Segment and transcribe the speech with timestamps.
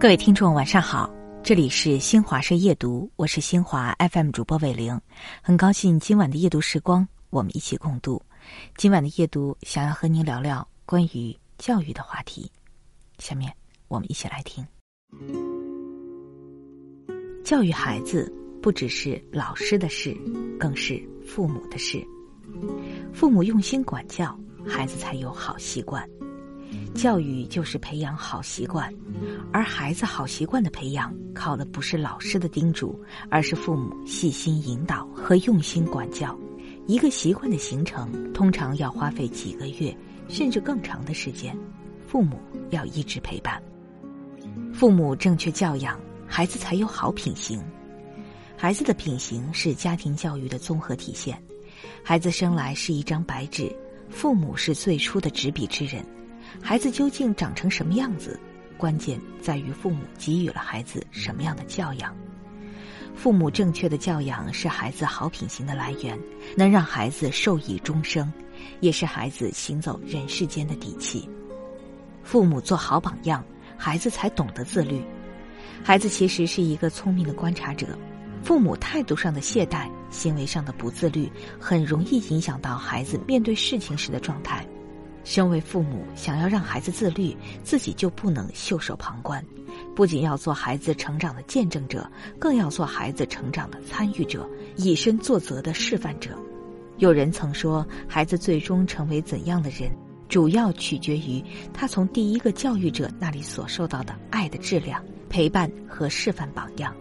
[0.00, 1.08] 各位听众，晚上好，
[1.44, 5.00] 这里是新华社夜读，我是新华 FM 主播伟玲，
[5.40, 8.20] 很高兴今晚的夜读时光，我们一起共度。
[8.76, 12.50] 今晚的夜读，想要和您聊聊关于教育的话题。
[13.18, 13.52] 下面
[13.86, 14.66] 我们一起来听。
[17.44, 18.28] 教育孩子
[18.60, 20.16] 不只是老师的事，
[20.58, 22.04] 更是父母的事。
[23.12, 24.36] 父母用心管教，
[24.68, 26.08] 孩子才有好习惯。
[26.94, 28.92] 教育就是培养好习惯，
[29.52, 33.00] 而孩子好习惯的培养，靠的不是老师的叮嘱，
[33.30, 36.36] 而是父母细心引导和用心管教。
[36.86, 39.96] 一个习惯的形成，通常要花费几个月，
[40.28, 41.56] 甚至更长的时间。
[42.06, 42.38] 父母
[42.70, 43.62] 要一直陪伴，
[44.74, 47.62] 父母正确教养，孩子才有好品行。
[48.56, 51.40] 孩子的品行是家庭教育的综合体现。
[52.02, 53.70] 孩子生来是一张白纸，
[54.18, 56.04] 父母是最初的执笔之人。
[56.60, 58.36] 孩子究竟长成什么样子，
[58.76, 62.12] 关键在于父母给予了孩子什么样的教养。
[63.14, 66.18] 父母正确的教养是孩子好品行的来源，
[66.56, 68.32] 能让孩子受益终生，
[68.80, 71.30] 也是孩子行走人世间的底气。
[72.24, 73.44] 父母做好榜样，
[73.76, 75.00] 孩子才懂得自律。
[75.84, 77.96] 孩子其实是一个聪明的观察者，
[78.42, 84.66] 父母态度上的懈怠、行为上的不自律，很容易影响到孩子面对事情时的状态。
[85.24, 89.44] 身为父母，想要让孩子自律，自己就不能袖手旁观，
[89.94, 96.30] 不仅要做孩子成长的见证者，更要做孩子成长的参与者，以身作则的示范者。
[96.96, 99.90] 有人曾说，孩子最终成为怎样的人，
[100.30, 106.94] 主要取决于他从第一个教育者那里所受到的爱的质量、陪伴和示范榜样。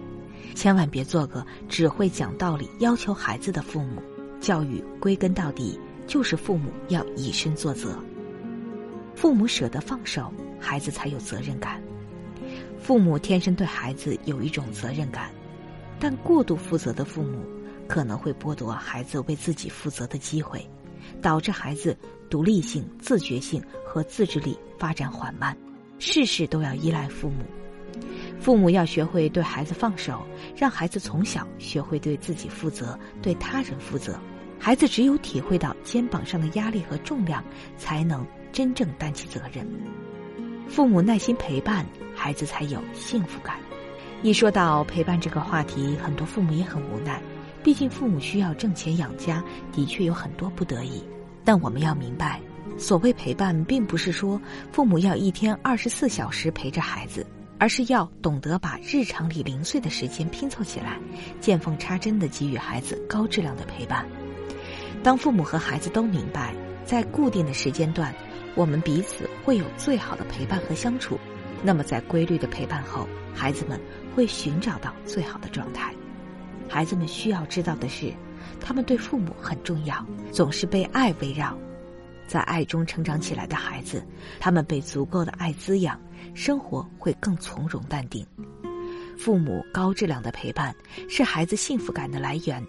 [0.55, 4.01] 千万别做个只会讲道理、要求孩子的父母。
[4.39, 7.97] 教育归根到底，就是父母要以身作则。
[9.15, 11.81] 父母舍得放手，孩子才有责任感。
[12.79, 15.31] 父母天生对孩子有一种责任感，
[15.99, 17.43] 但过度负责的父母
[17.87, 20.63] 可能会剥夺孩子为自己负责的机会，
[21.19, 21.97] 导致孩子
[22.29, 25.57] 独立性、自觉性和自制力发展缓慢，
[25.97, 27.43] 事事都要依赖父母。
[28.39, 30.25] 父母要学会对孩子放手，
[30.55, 34.19] 让孩子从小学会对自己负责、对他人负责。
[34.59, 37.43] 孩子只有体会到肩膀上的压力和重量，
[37.77, 38.25] 才能。
[38.53, 39.67] 真正担起责任，
[40.67, 43.57] 父母耐心陪伴孩子才有幸福感。
[44.23, 47.21] 一说到陪伴这个话题，很多父母也很无奈，
[47.61, 51.03] 毕竟父母需要挣钱养家，的确有很多不得已。
[51.43, 52.41] 但我们要明白，
[52.79, 57.23] 所谓陪伴，并不是说父母要一天二十四小时陪着孩子，
[57.59, 60.99] 而是要懂得把日常里零碎的时间拼凑起来，
[61.39, 64.05] 见缝插针的给予孩子高质量的陪伴。
[65.03, 66.53] 当父母和孩子都明白，
[66.85, 68.13] 在固定的时间段。
[68.55, 71.19] 我们彼此会有最好的陪伴和相处，
[71.61, 73.79] 那么在规律的陪伴后，孩子们
[74.15, 75.93] 会寻找到最好的状态。
[76.67, 78.11] 孩子们需要知道的是，
[78.59, 81.55] 他们对父母很重要，总是被爱围绕，
[82.25, 84.03] 在爱中成长起来的孩子，
[84.39, 85.99] 他们被足够的爱滋养，
[86.33, 88.25] 生活会更从容淡定。
[89.17, 90.75] 父母高质量的陪伴
[91.09, 92.65] 是孩子幸福感的来源，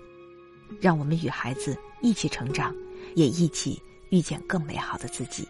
[0.80, 2.74] 让我们与孩子一起成长，
[3.14, 3.80] 也一起
[4.10, 5.47] 遇见更美好的自己。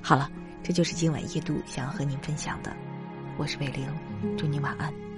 [0.00, 0.30] 好了，
[0.62, 2.74] 这就是今晚夜读想要和您分享的。
[3.36, 3.88] 我是伟玲，
[4.36, 5.13] 祝您晚安。